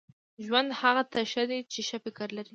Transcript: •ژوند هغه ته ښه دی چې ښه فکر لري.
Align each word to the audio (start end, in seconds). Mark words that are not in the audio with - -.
•ژوند 0.45 0.69
هغه 0.81 1.03
ته 1.11 1.19
ښه 1.31 1.43
دی 1.49 1.59
چې 1.71 1.79
ښه 1.87 1.97
فکر 2.05 2.27
لري. 2.37 2.49